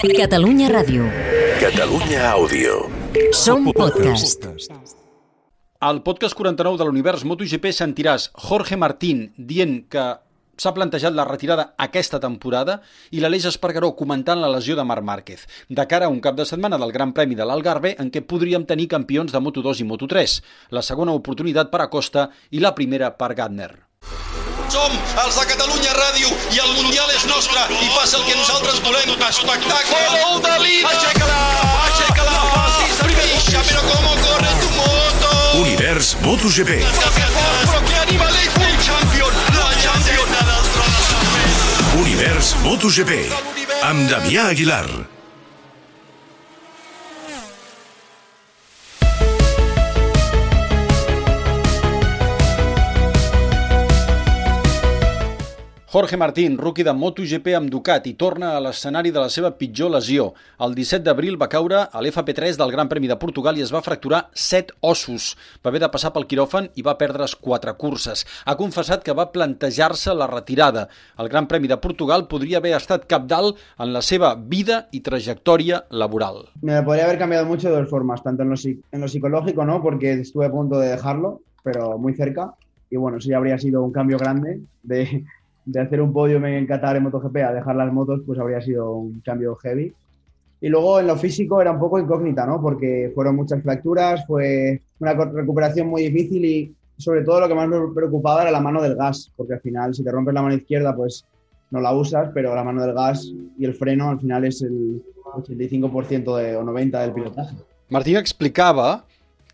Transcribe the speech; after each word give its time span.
Catalunya 0.00 0.72
Ràdio. 0.72 1.04
Catalunya 1.60 2.32
Àudio. 2.32 2.88
Som 3.36 3.68
podcast. 3.76 4.48
Al 5.84 6.00
podcast 6.00 6.32
49 6.32 6.80
de 6.80 6.86
l'univers 6.88 7.26
MotoGP 7.28 7.68
sentiràs 7.76 8.30
Jorge 8.32 8.78
Martín 8.80 9.34
dient 9.36 9.84
que 9.92 10.06
s'ha 10.56 10.72
plantejat 10.72 11.12
la 11.12 11.28
retirada 11.28 11.74
aquesta 11.76 12.22
temporada 12.24 12.80
i 13.12 13.20
l'Aleix 13.20 13.50
Espargaró 13.52 13.92
comentant 13.92 14.40
la 14.40 14.50
lesió 14.56 14.80
de 14.80 14.88
Marc 14.88 15.04
Márquez, 15.04 15.44
de 15.68 15.86
cara 15.86 16.08
a 16.08 16.14
un 16.14 16.24
cap 16.24 16.40
de 16.40 16.48
setmana 16.48 16.80
del 16.80 16.96
Gran 16.96 17.12
Premi 17.12 17.36
de 17.36 17.44
l'Algarve 17.44 17.92
en 18.00 18.08
què 18.08 18.24
podríem 18.24 18.64
tenir 18.64 18.88
campions 18.88 19.28
de 19.28 19.44
Moto2 19.44 19.84
i 19.84 19.90
Moto3, 19.92 20.40
la 20.72 20.80
segona 20.80 21.12
oportunitat 21.12 21.68
per 21.68 21.84
Acosta 21.84 22.30
i 22.50 22.64
la 22.64 22.72
primera 22.72 23.12
per 23.12 23.34
Gardner. 23.36 23.91
Som 24.72 24.92
els 25.20 25.34
de 25.36 25.42
Catalunya 25.50 25.90
Ràdio 25.92 26.30
i 26.54 26.60
el 26.62 26.70
Mundial 26.78 27.10
és 27.12 27.26
nostre 27.28 27.60
i 27.76 27.90
passa 27.92 28.16
el 28.16 28.24
que 28.24 28.36
nosaltres 28.38 28.80
volem. 28.80 29.12
Espectacle. 29.28 29.98
Gol 30.14 30.40
de 30.46 30.54
Lina. 30.62 30.94
Aixeca-la, 30.94 31.42
aixeca-la. 31.90 32.38
Ficha, 33.02 33.60
pero 33.68 33.84
cómo 33.90 34.16
corre 34.24 34.48
tu 34.62 34.72
moto. 34.78 35.60
Univers 35.60 36.16
MotoGP. 36.24 36.80
Però 36.88 37.84
que 37.84 37.96
animalejo. 38.00 38.64
El 38.64 38.78
champion, 38.88 39.40
la 39.60 39.70
champion. 39.84 40.28
Univers 42.00 42.56
MotoGP. 42.64 43.26
Amb 43.90 44.08
Damià 44.08 44.48
Aguilar. 44.54 44.88
Jorge 55.92 56.16
Martín, 56.16 56.56
rookie 56.56 56.84
de 56.84 56.92
MotoGP 56.96 57.52
amb 57.52 57.68
Ducati, 57.68 58.14
torna 58.16 58.54
a 58.56 58.60
l'escenari 58.64 59.10
de 59.12 59.20
la 59.20 59.28
seva 59.28 59.50
pitjor 59.58 59.90
lesió. 59.92 60.30
El 60.64 60.72
17 60.72 61.04
d'abril 61.04 61.34
va 61.36 61.50
caure 61.52 61.82
a 61.84 62.00
l'FP3 62.00 62.56
del 62.56 62.70
Gran 62.72 62.88
Premi 62.88 63.10
de 63.10 63.18
Portugal 63.20 63.58
i 63.60 63.64
es 63.66 63.74
va 63.74 63.82
fracturar 63.84 64.22
7 64.32 64.72
ossos. 64.88 65.26
Va 65.60 65.68
haver 65.68 65.82
de 65.82 65.90
passar 65.92 66.14
pel 66.14 66.24
quiròfan 66.30 66.70
i 66.80 66.84
va 66.86 66.94
perdre's 66.96 67.34
4 67.36 67.74
curses. 67.76 68.24
Ha 68.48 68.54
confessat 68.56 69.04
que 69.04 69.12
va 69.12 69.28
plantejar-se 69.34 70.14
la 70.16 70.30
retirada. 70.32 70.86
El 71.20 71.28
Gran 71.28 71.50
Premi 71.50 71.68
de 71.68 71.76
Portugal 71.76 72.24
podria 72.24 72.62
haver 72.62 72.72
estat 72.78 73.04
capdalt 73.04 73.60
en 73.76 73.92
la 73.92 74.00
seva 74.00 74.32
vida 74.34 74.86
i 74.96 75.02
trajectòria 75.04 75.82
laboral. 75.90 76.46
Me 76.62 76.80
podría 76.80 77.04
haber 77.04 77.18
cambiado 77.18 77.44
mucho 77.44 77.68
de 77.68 77.76
dos 77.76 77.90
formas, 77.90 78.22
tanto 78.22 78.44
en 78.44 78.48
lo, 78.48 78.56
en 78.56 78.98
lo 78.98 79.08
psicológico, 79.08 79.66
¿no? 79.66 79.82
Porque 79.82 80.14
estuve 80.14 80.46
a 80.46 80.50
punto 80.50 80.80
de 80.80 80.88
dejarlo, 80.88 81.42
pero 81.62 81.98
muy 81.98 82.14
cerca. 82.14 82.54
Y 82.88 82.96
bueno, 82.96 83.18
eso 83.18 83.28
ya 83.28 83.36
habría 83.36 83.58
sido 83.58 83.82
un 83.82 83.92
cambio 83.92 84.16
grande 84.16 84.60
de, 84.82 85.24
de 85.64 85.80
hacer 85.80 86.00
un 86.00 86.12
podio 86.12 86.44
en 86.44 86.66
Qatar 86.66 86.96
en 86.96 87.04
MotoGP 87.04 87.36
a 87.36 87.52
dejar 87.52 87.76
las 87.76 87.92
motos, 87.92 88.20
pues 88.26 88.38
habría 88.38 88.60
sido 88.60 88.92
un 88.92 89.20
cambio 89.20 89.56
heavy. 89.56 89.92
Y 90.60 90.68
luego 90.68 91.00
en 91.00 91.08
lo 91.08 91.16
físico 91.16 91.60
era 91.60 91.72
un 91.72 91.80
poco 91.80 91.98
incógnita, 91.98 92.46
¿no? 92.46 92.60
Porque 92.60 93.10
fueron 93.14 93.36
muchas 93.36 93.62
fracturas, 93.62 94.24
fue 94.26 94.80
una 95.00 95.12
recuperación 95.14 95.88
muy 95.88 96.02
difícil 96.08 96.44
y 96.44 96.74
sobre 96.98 97.22
todo 97.22 97.40
lo 97.40 97.48
que 97.48 97.54
más 97.54 97.68
me 97.68 97.78
preocupaba 97.94 98.42
era 98.42 98.50
la 98.50 98.60
mano 98.60 98.80
del 98.80 98.94
gas, 98.94 99.32
porque 99.36 99.54
al 99.54 99.60
final 99.60 99.94
si 99.94 100.04
te 100.04 100.12
rompes 100.12 100.34
la 100.34 100.42
mano 100.42 100.54
izquierda, 100.54 100.94
pues 100.94 101.24
no 101.70 101.80
la 101.80 101.92
usas, 101.92 102.30
pero 102.32 102.54
la 102.54 102.62
mano 102.62 102.82
del 102.82 102.94
gas 102.94 103.32
y 103.58 103.64
el 103.64 103.74
freno 103.74 104.10
al 104.10 104.20
final 104.20 104.44
es 104.44 104.62
el 104.62 105.02
85% 105.24 106.36
de, 106.36 106.56
o 106.56 106.62
90% 106.62 107.00
del 107.00 107.12
pilotaje. 107.12 107.56
Martín 107.88 108.16
explicava 108.16 109.04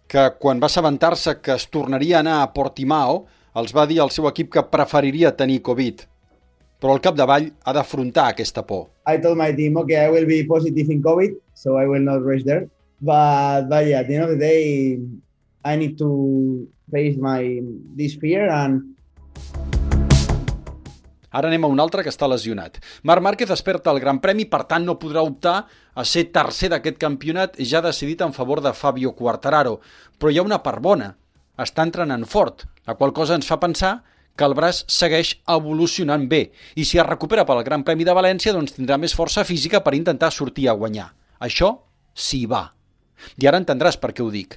que 0.06 0.32
quan 0.38 0.60
va 0.60 0.66
assabentar-se 0.66 1.40
que 1.40 1.54
es 1.54 1.68
tornaria 1.68 2.18
a 2.18 2.20
anar 2.20 2.42
a 2.42 2.52
Portimao, 2.52 3.26
els 3.58 3.74
va 3.74 3.86
dir 3.90 3.98
al 4.02 4.12
seu 4.14 4.28
equip 4.30 4.52
que 4.54 4.64
preferiria 4.70 5.34
tenir 5.36 5.60
Covid. 5.66 6.04
Però 6.78 6.94
al 6.94 7.02
capdavall 7.02 7.48
ha 7.66 7.74
d'afrontar 7.74 8.28
aquesta 8.32 8.62
por. 8.66 8.86
I 9.10 9.18
told 9.18 9.38
my 9.40 9.50
team, 9.56 9.76
okay, 9.82 10.04
I 10.06 10.10
will 10.14 10.28
be 10.30 10.44
positive 10.46 10.92
in 10.94 11.02
COVID, 11.02 11.34
so 11.54 11.74
I 11.80 11.86
will 11.90 12.04
not 12.04 12.22
race 12.22 12.44
there. 12.44 12.68
But, 13.00 13.68
but 13.68 13.86
yeah, 13.86 14.00
at 14.00 14.06
the 14.06 14.14
end 14.14 14.24
of 14.24 14.30
the 14.30 14.38
day, 14.38 14.98
I 15.64 15.76
need 15.76 15.98
to 15.98 16.68
face 16.90 17.18
my 17.18 17.60
this 17.96 18.14
fear 18.14 18.48
and 18.48 18.94
Ara 21.28 21.50
anem 21.50 21.66
a 21.66 21.68
un 21.68 21.80
altre 21.82 22.00
que 22.00 22.08
està 22.08 22.24
lesionat. 22.30 22.78
Marc 23.04 23.20
Márquez 23.20 23.50
es 23.52 23.62
perd 23.62 23.84
el 23.92 24.00
Gran 24.00 24.16
Premi, 24.22 24.46
per 24.48 24.62
tant 24.70 24.86
no 24.88 24.96
podrà 24.96 25.20
optar 25.20 25.58
a 25.92 26.04
ser 26.08 26.30
tercer 26.32 26.70
d'aquest 26.72 26.96
campionat 26.96 27.58
ja 27.60 27.82
decidit 27.84 28.24
en 28.24 28.32
favor 28.32 28.62
de 28.64 28.72
Fabio 28.72 29.12
Quartararo. 29.12 29.76
Però 30.16 30.32
hi 30.32 30.40
ha 30.40 30.46
una 30.46 30.62
part 30.64 30.80
bona. 30.80 31.10
Està 31.60 31.84
entrenant 31.84 32.24
fort, 32.24 32.64
la 32.88 32.94
qual 32.96 33.12
cosa 33.12 33.36
ens 33.36 33.44
fa 33.44 33.58
pensar 33.60 33.98
que 34.32 34.46
el 34.48 34.54
braç 34.56 34.78
segueix 34.88 35.34
evolucionant 35.52 36.22
bé 36.30 36.38
i 36.72 36.86
si 36.88 36.96
es 36.96 37.04
recupera 37.04 37.44
pel 37.44 37.60
Gran 37.66 37.82
Premi 37.84 38.06
de 38.08 38.14
València 38.16 38.54
doncs 38.56 38.72
tindrà 38.78 38.96
més 38.96 39.12
força 39.12 39.44
física 39.44 39.82
per 39.84 39.92
intentar 39.98 40.30
sortir 40.32 40.70
a 40.70 40.76
guanyar. 40.78 41.10
Això 41.44 41.74
sí 42.16 42.46
va. 42.48 42.62
I 43.36 43.50
ara 43.50 43.60
entendràs 43.60 44.00
per 44.00 44.14
què 44.16 44.24
ho 44.24 44.30
dic. 44.32 44.56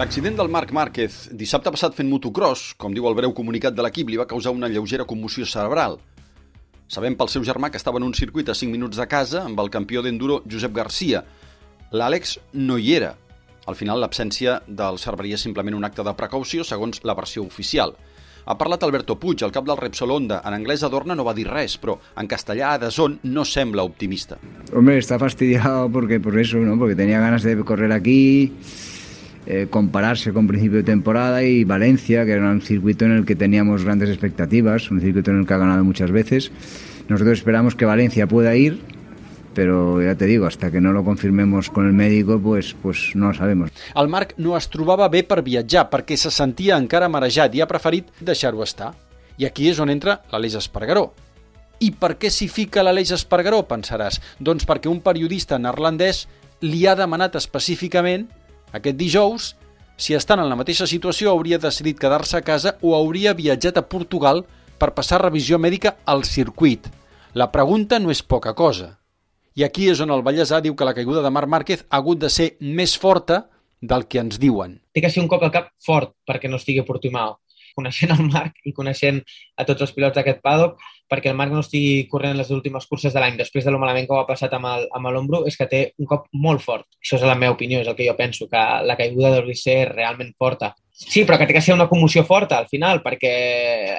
L'accident 0.00 0.40
del 0.40 0.48
Marc 0.48 0.72
Márquez 0.72 1.26
dissabte 1.36 1.68
passat 1.74 1.98
fent 1.98 2.08
motocross, 2.08 2.72
com 2.80 2.96
diu 2.96 3.04
el 3.10 3.18
breu 3.18 3.36
comunicat 3.36 3.76
de 3.76 3.84
l'equip, 3.84 4.08
li 4.08 4.16
va 4.16 4.30
causar 4.30 4.56
una 4.56 4.72
lleugera 4.72 5.04
commoció 5.04 5.44
cerebral. 5.44 6.00
Sabem 6.88 7.12
pel 7.18 7.28
seu 7.28 7.44
germà 7.44 7.68
que 7.68 7.76
estava 7.76 8.00
en 8.00 8.08
un 8.08 8.16
circuit 8.16 8.48
a 8.48 8.56
5 8.56 8.72
minuts 8.72 8.96
de 8.96 9.10
casa 9.10 9.44
amb 9.44 9.60
el 9.60 9.68
campió 9.68 10.00
d'enduro 10.00 10.40
Josep 10.48 10.72
Garcia. 10.72 11.26
L'Àlex 11.92 12.38
no 12.54 12.80
hi 12.80 12.94
era. 13.02 13.18
Al 13.70 13.76
final, 13.78 14.00
l'absència 14.02 14.56
del 14.66 14.98
serviria 14.98 15.38
simplement 15.38 15.76
un 15.78 15.86
acte 15.86 16.02
de 16.02 16.14
precaució, 16.18 16.64
segons 16.66 17.04
la 17.06 17.14
versió 17.14 17.44
oficial. 17.46 17.94
Ha 18.50 18.56
parlat 18.58 18.82
Alberto 18.82 19.14
Puig, 19.20 19.44
el 19.46 19.52
cap 19.54 19.66
del 19.68 19.78
Repsol 19.78 20.10
Honda. 20.10 20.40
En 20.48 20.56
anglès 20.56 20.82
Adorna 20.82 21.14
no 21.14 21.22
va 21.22 21.36
dir 21.36 21.44
res, 21.46 21.76
però 21.78 21.94
en 22.18 22.26
castellà 22.26 22.72
a 22.72 22.80
Dazón 22.82 23.20
no 23.22 23.44
sembla 23.46 23.84
optimista. 23.86 24.40
Hombre, 24.74 24.98
está 24.98 25.20
fastidiado 25.20 25.88
porque 25.92 26.18
por 26.18 26.38
eso, 26.38 26.58
¿no? 26.58 26.76
Porque 26.78 26.96
tenía 26.96 27.20
ganas 27.20 27.44
de 27.44 27.54
correr 27.62 27.92
aquí, 27.92 28.52
eh, 29.46 29.68
compararse 29.70 30.32
con 30.32 30.48
principio 30.48 30.78
de 30.78 30.84
temporada 30.84 31.44
y 31.44 31.62
Valencia, 31.62 32.24
que 32.24 32.32
era 32.32 32.50
un 32.50 32.62
circuito 32.62 33.04
en 33.04 33.12
el 33.12 33.24
que 33.24 33.36
teníamos 33.36 33.84
grandes 33.84 34.08
expectativas, 34.08 34.90
un 34.90 35.00
circuito 35.00 35.30
en 35.30 35.40
el 35.40 35.46
que 35.46 35.54
ha 35.54 35.58
ganado 35.58 35.84
muchas 35.84 36.10
veces. 36.10 36.50
Nosotros 37.08 37.38
esperamos 37.38 37.76
que 37.76 37.84
Valencia 37.84 38.26
pueda 38.26 38.56
ir, 38.56 38.80
pero 39.54 40.02
ya 40.02 40.14
te 40.14 40.26
digo, 40.26 40.46
hasta 40.46 40.70
que 40.70 40.80
no 40.80 40.92
lo 40.92 41.04
confirmemos 41.04 41.70
con 41.70 41.86
el 41.86 41.92
médico, 41.92 42.40
pues, 42.40 42.74
pues 42.82 43.12
no 43.14 43.28
lo 43.28 43.34
sabemos. 43.34 43.70
El 43.94 44.08
Marc 44.08 44.34
no 44.36 44.56
es 44.56 44.68
trobava 44.70 45.08
bé 45.08 45.22
per 45.24 45.42
viatjar 45.42 45.88
perquè 45.90 46.16
se 46.16 46.30
sentia 46.30 46.78
encara 46.78 47.10
marejat 47.10 47.54
i 47.54 47.62
ha 47.62 47.68
preferit 47.70 48.10
deixar-ho 48.20 48.62
estar. 48.62 48.92
I 49.38 49.48
aquí 49.48 49.70
és 49.70 49.80
on 49.80 49.90
entra 49.90 50.20
l'Aleix 50.30 50.58
Espargaró. 50.60 51.10
I 51.80 51.90
per 51.96 52.16
què 52.20 52.28
s'hi 52.30 52.46
fica 52.52 52.84
l'Aleix 52.84 53.10
Espargaró, 53.16 53.62
pensaràs? 53.66 54.20
Doncs 54.38 54.68
perquè 54.68 54.90
un 54.90 55.00
periodista 55.00 55.58
neerlandès 55.58 56.26
li 56.60 56.84
ha 56.86 56.94
demanat 56.94 57.38
específicament 57.40 58.28
aquest 58.72 58.96
dijous 59.00 59.54
si 60.00 60.14
estant 60.14 60.40
en 60.40 60.48
la 60.48 60.56
mateixa 60.56 60.86
situació 60.88 61.32
hauria 61.32 61.58
decidit 61.60 61.98
quedar-se 62.00 62.38
a 62.38 62.44
casa 62.44 62.76
o 62.80 62.94
hauria 62.96 63.34
viatjat 63.36 63.80
a 63.80 63.88
Portugal 63.88 64.44
per 64.80 64.94
passar 64.96 65.20
revisió 65.20 65.58
mèdica 65.58 65.96
al 66.06 66.24
circuit. 66.24 66.86
La 67.34 67.50
pregunta 67.52 67.98
no 68.00 68.10
és 68.10 68.22
poca 68.22 68.54
cosa. 68.56 68.99
I 69.58 69.64
aquí 69.66 69.88
és 69.90 69.98
on 70.00 70.12
el 70.14 70.22
Vallèsà 70.22 70.60
diu 70.62 70.76
que 70.78 70.86
la 70.86 70.94
caiguda 70.94 71.24
de 71.24 71.30
Marc 71.34 71.50
Márquez 71.50 71.82
ha 71.88 71.98
hagut 71.98 72.20
de 72.22 72.30
ser 72.30 72.52
més 72.60 72.94
forta 72.98 73.48
del 73.80 74.06
que 74.06 74.20
ens 74.20 74.38
diuen. 74.38 74.78
té 74.92 75.00
que 75.00 75.10
ser 75.10 75.22
un 75.22 75.28
cop 75.28 75.42
al 75.42 75.50
cap 75.50 75.70
fort 75.84 76.12
perquè 76.28 76.48
no 76.48 76.60
estigui 76.60 76.80
a 76.80 76.86
Portimao. 76.86 77.38
Coneixent 77.74 78.10
el 78.12 78.26
Marc 78.30 78.58
i 78.66 78.72
coneixent 78.74 79.20
a 79.56 79.64
tots 79.64 79.82
els 79.86 79.92
pilots 79.94 80.14
d'aquest 80.14 80.40
paddock, 80.42 80.78
perquè 81.10 81.30
el 81.30 81.38
Marc 81.38 81.52
no 81.54 81.62
estigui 81.64 82.06
corrent 82.10 82.36
les 82.36 82.50
últimes 82.50 82.86
curses 82.86 83.14
de 83.14 83.20
l'any 83.22 83.38
després 83.38 83.64
de 83.64 83.70
lo 83.70 83.78
malament 83.78 84.06
que 84.06 84.14
ho 84.14 84.20
ha 84.20 84.26
passat 84.28 84.52
amb 84.54 85.10
l'ombro, 85.10 85.44
és 85.46 85.56
que 85.56 85.66
té 85.70 85.80
un 85.98 86.06
cop 86.06 86.26
molt 86.32 86.62
fort. 86.62 86.86
Això 87.02 87.16
és 87.18 87.26
la 87.26 87.38
meva 87.38 87.54
opinió, 87.54 87.80
és 87.80 87.88
el 87.88 87.96
que 87.96 88.06
jo 88.06 88.16
penso, 88.18 88.48
que 88.50 88.62
la 88.86 88.96
caiguda 88.98 89.34
deuria 89.38 89.62
ser 89.62 89.78
realment 89.90 90.34
forta. 90.38 90.74
Sí, 91.00 91.22
però 91.24 91.38
que 91.40 91.46
té 91.48 91.54
que 91.56 91.62
ser 91.64 91.72
una 91.72 91.88
commoció 91.88 92.22
forta 92.28 92.58
al 92.60 92.66
final, 92.68 93.00
perquè 93.02 93.30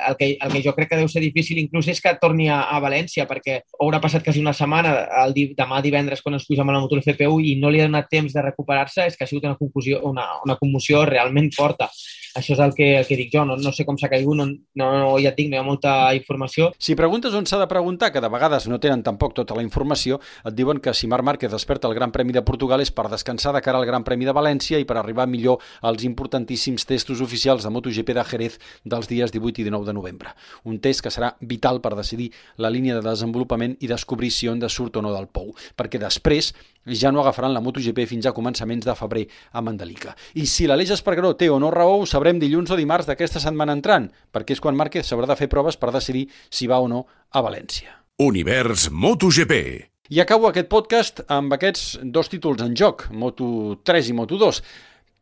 el 0.07 0.15
que, 0.19 0.27
el 0.39 0.51
que 0.53 0.61
jo 0.61 0.73
crec 0.77 0.91
que 0.91 0.99
deu 0.99 1.09
ser 1.09 1.23
difícil 1.23 1.57
inclús 1.57 1.87
és 1.89 1.99
que 1.99 2.13
torni 2.21 2.45
a, 2.47 2.61
a 2.69 2.77
València, 2.83 3.25
perquè 3.27 3.63
haurà 3.81 3.99
passat 4.03 4.23
quasi 4.23 4.39
una 4.39 4.53
setmana, 4.53 4.93
el, 5.25 5.33
di- 5.33 5.49
demà 5.57 5.81
divendres 5.81 6.21
quan 6.21 6.37
es 6.37 6.45
puja 6.45 6.61
amb 6.61 6.75
la 6.75 6.79
moto 6.83 6.99
FP1 7.01 7.41
i 7.49 7.55
no 7.59 7.71
li 7.73 7.81
ha 7.81 7.89
donat 7.89 8.07
temps 8.11 8.33
de 8.37 8.45
recuperar-se, 8.45 9.07
és 9.09 9.17
que 9.17 9.25
ha 9.25 9.27
sigut 9.27 9.49
una, 9.49 9.57
confusió, 9.57 10.03
una, 10.05 10.27
una 10.45 10.57
commoció 10.61 11.03
realment 11.09 11.49
forta. 11.57 11.89
Això 12.31 12.53
és 12.53 12.61
el 12.63 12.71
que, 12.77 12.85
el 13.01 13.03
que 13.09 13.17
dic 13.19 13.33
jo, 13.33 13.41
no, 13.43 13.57
no 13.59 13.73
sé 13.75 13.83
com 13.83 13.97
s'ha 13.99 14.07
caigut, 14.07 14.37
no, 14.39 14.45
no, 14.79 14.87
ja 15.19 15.33
et 15.33 15.35
dic, 15.35 15.49
no 15.51 15.57
hi 15.57 15.59
ha 15.59 15.65
molta 15.67 15.95
informació, 16.15 16.69
Si 16.79 16.95
preguntes 16.95 17.33
on 17.35 17.43
s'ha 17.49 17.59
de 17.59 17.67
preguntar, 17.67 18.11
que 18.13 18.21
de 18.23 18.29
vegades 18.31 18.69
no 18.71 18.79
tenen 18.79 19.01
tampoc 19.03 19.33
tota 19.35 19.57
la 19.57 19.65
informació, 19.65 20.21
et 20.47 20.55
diuen 20.55 20.79
que 20.79 20.93
si 20.95 21.09
Marc 21.11 21.25
Márquez 21.27 21.51
desperta 21.51 21.89
el 21.89 21.95
Gran 21.97 22.13
Premi 22.15 22.31
de 22.31 22.45
Portugal 22.47 22.79
és 22.79 22.91
per 22.95 23.09
descansar 23.11 23.51
de 23.51 23.59
cara 23.65 23.81
al 23.81 23.85
Gran 23.89 24.05
Premi 24.07 24.23
de 24.29 24.31
València 24.37 24.79
i 24.79 24.85
per 24.87 24.95
arribar 25.01 25.27
millor 25.27 25.59
als 25.81 26.05
importantíssims 26.07 26.85
testos 26.91 27.21
oficials 27.23 27.63
de 27.63 27.71
MotoGP 27.71 28.11
de 28.17 28.25
Jerez 28.27 28.57
dels 28.83 29.07
dies 29.07 29.31
18 29.31 29.63
i 29.63 29.67
19 29.69 29.87
de 29.87 29.95
novembre. 29.95 30.33
Un 30.67 30.81
test 30.83 31.05
que 31.05 31.13
serà 31.13 31.31
vital 31.39 31.79
per 31.79 31.93
decidir 31.95 32.31
la 32.59 32.71
línia 32.73 32.97
de 32.97 33.05
desenvolupament 33.05 33.77
i 33.79 33.87
descobrir 33.87 34.31
si 34.35 34.49
Honda 34.51 34.67
surt 34.69 34.99
o 34.99 35.05
no 35.05 35.13
del 35.15 35.29
pou, 35.31 35.53
perquè 35.79 36.01
després 36.01 36.51
ja 36.85 37.11
no 37.13 37.21
agafaran 37.21 37.53
la 37.55 37.61
MotoGP 37.63 38.07
fins 38.09 38.27
a 38.27 38.35
començaments 38.35 38.85
de 38.85 38.95
febrer 38.97 39.27
a 39.53 39.63
Mandalika. 39.63 40.15
I 40.35 40.47
si 40.49 40.67
l'Aleix 40.67 40.91
Espargaró 40.97 41.35
té 41.39 41.47
o 41.49 41.59
no 41.61 41.71
raó, 41.71 42.01
ho 42.01 42.09
sabrem 42.09 42.41
dilluns 42.41 42.73
o 42.73 42.79
dimarts 42.79 43.07
d'aquesta 43.07 43.39
setmana 43.39 43.77
entrant, 43.77 44.09
perquè 44.33 44.57
és 44.57 44.63
quan 44.63 44.75
Márquez 44.75 45.07
s'haurà 45.07 45.29
de 45.29 45.39
fer 45.39 45.47
proves 45.51 45.79
per 45.79 45.93
decidir 45.95 46.27
si 46.49 46.67
va 46.67 46.81
o 46.83 46.91
no 46.91 47.05
a 47.31 47.45
València. 47.45 48.01
Univers 48.19 48.89
MotoGP. 48.91 49.63
I 50.11 50.19
acabo 50.19 50.49
aquest 50.49 50.67
podcast 50.67 51.21
amb 51.31 51.53
aquests 51.55 52.01
dos 52.03 52.27
títols 52.27 52.59
en 52.65 52.73
joc, 52.75 53.05
Moto3 53.15 54.09
i 54.11 54.15
Moto2. 54.17 54.57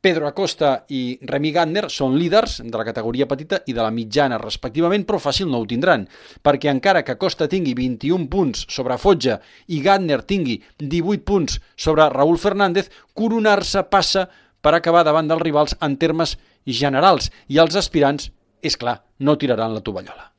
Pedro 0.02 0.28
Acosta 0.28 0.86
i 0.96 1.20
Remy 1.28 1.50
Gardner 1.52 1.90
són 1.92 2.14
líders 2.16 2.62
de 2.64 2.78
la 2.80 2.86
categoria 2.88 3.28
petita 3.28 3.60
i 3.68 3.74
de 3.76 3.82
la 3.84 3.92
mitjana, 3.92 4.38
respectivament, 4.40 5.04
però 5.04 5.20
fàcil 5.20 5.50
no 5.52 5.60
ho 5.60 5.66
tindran, 5.68 6.06
perquè 6.42 6.70
encara 6.72 7.02
que 7.04 7.18
Acosta 7.18 7.50
tingui 7.52 7.74
21 7.76 8.30
punts 8.32 8.64
sobre 8.72 8.96
Fotja 8.98 9.42
i 9.68 9.82
Gardner 9.84 10.22
tingui 10.24 10.62
18 10.80 11.26
punts 11.28 11.60
sobre 11.76 12.08
Raúl 12.14 12.40
Fernández, 12.40 12.88
coronar-se 13.14 13.84
passa 13.92 14.30
per 14.62 14.74
acabar 14.78 15.04
davant 15.04 15.28
dels 15.28 15.44
rivals 15.44 15.76
en 15.84 15.98
termes 16.00 16.38
generals 16.64 17.28
i 17.48 17.60
els 17.60 17.76
aspirants, 17.76 18.30
és 18.64 18.80
clar, 18.80 19.02
no 19.20 19.36
tiraran 19.36 19.76
la 19.76 19.84
tovallola. 19.84 20.32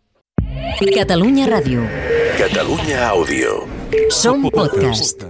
Catalunya 0.80 1.50
Ràdio. 1.52 1.84
Catalunya 2.40 3.04
Àudio. 3.10 3.60
Som 4.08 4.48
podcast. 4.48 5.28